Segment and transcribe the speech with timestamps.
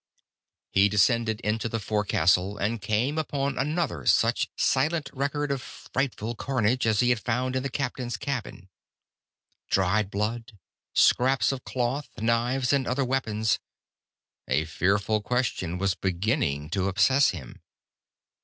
[0.71, 6.87] He descended into the forecastle, and came upon another such silent record of frightful carnage
[6.87, 8.67] as he had found in the captain's cabin.
[9.69, 10.57] Dried blood,
[10.95, 13.59] scraps of cloth, knives and other weapons.
[14.47, 17.61] A fearful question was beginning to obsess him.